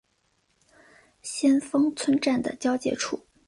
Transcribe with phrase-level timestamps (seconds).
[1.21, 3.23] 先锋村站的交界处。